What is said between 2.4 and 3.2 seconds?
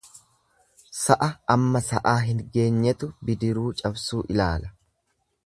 geenyetu